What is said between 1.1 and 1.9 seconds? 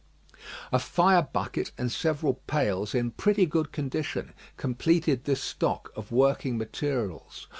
bucket